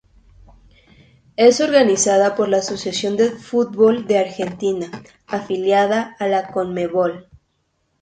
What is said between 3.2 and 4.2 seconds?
Fútbol de